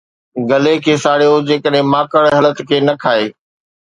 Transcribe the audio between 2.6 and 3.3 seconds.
کي نه کائي